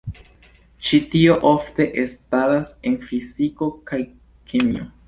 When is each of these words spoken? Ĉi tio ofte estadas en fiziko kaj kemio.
Ĉi 0.87 0.99
tio 1.11 1.35
ofte 1.51 1.87
estadas 2.05 2.75
en 2.93 2.97
fiziko 3.11 3.71
kaj 3.93 4.03
kemio. 4.53 4.95